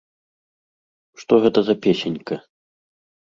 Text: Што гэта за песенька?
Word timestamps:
Што 1.23 1.33
гэта 1.45 1.59
за 1.69 1.75
песенька? 1.83 2.35